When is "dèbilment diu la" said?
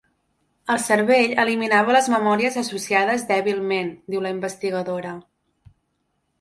3.35-4.35